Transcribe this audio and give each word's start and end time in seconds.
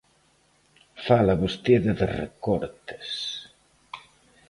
Fala 1.05 1.39
vostede 1.43 1.89
de 1.99 2.07
recortes. 2.21 3.09